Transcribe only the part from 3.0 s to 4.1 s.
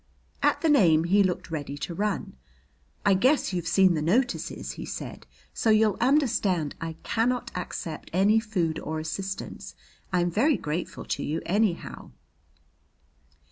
"I guess you've seen the